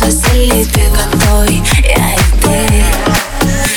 [0.00, 2.84] солнце залиты водой Я и ты.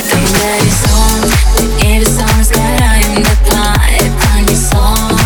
[0.10, 5.20] Там горизонт, мы не весом сгораем дотла Это не сон.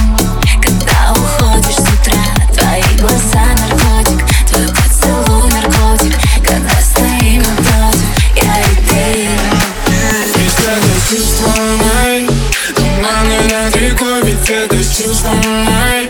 [0.62, 2.23] Когда уходишь с утра
[2.54, 6.13] Твои глаза наркотик Твой поцелуй наркотик.
[6.44, 9.30] Когда стоим напротив Я и ты.
[10.36, 11.52] И тогда чувство
[11.84, 12.27] май
[12.75, 16.09] Туманы над рекой Ведь это чувство май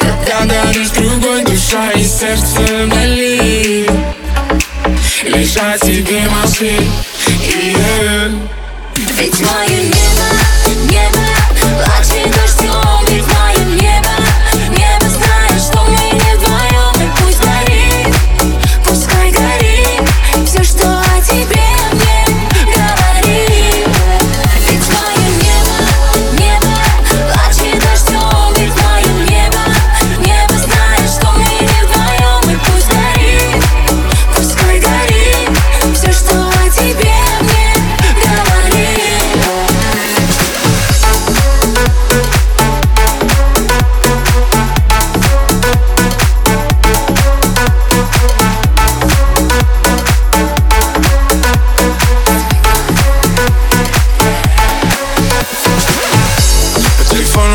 [0.00, 3.33] Когда даришь другой душа и сердце болит.
[5.44, 6.72] Лежать тебе мозги
[7.28, 8.32] yeah.
[9.18, 10.13] Ведь мое небо,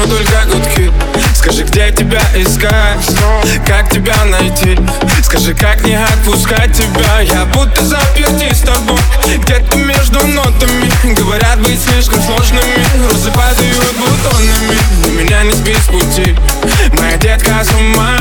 [0.09, 0.91] только гудки
[1.35, 2.99] Скажи, где тебя искать?
[3.65, 4.77] Как тебя найти?
[5.23, 7.21] Скажи, как не отпускать тебя?
[7.21, 8.99] Я будто заперти с тобой
[9.37, 10.91] Где-то между нотами.
[11.15, 13.09] Говорят быть слишком сложными.
[13.09, 14.77] Розы падают бутонами.
[15.01, 16.35] Но меня не сбить с пути.
[16.97, 18.17] Моя детка с ума.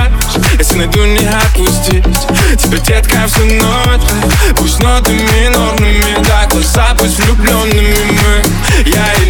[0.58, 2.04] Если найду не отпустить.
[2.58, 4.08] Тебя, детка, всю ночь.
[4.56, 8.88] Пусть ноты минорными Да, глаза пусть влюбленными мы.
[8.88, 9.27] Я и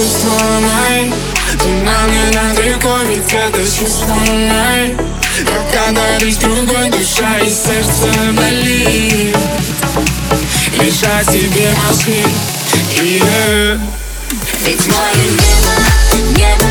[0.00, 0.30] чувство
[0.60, 1.12] май
[1.84, 4.96] нам не далеко, ведь это чувство май
[5.44, 9.36] Когда даришь другой душа и сердце болит.
[10.80, 12.24] Лежать тебе мозги
[13.02, 13.78] yeah.
[14.64, 16.69] Ведь мое небо, небо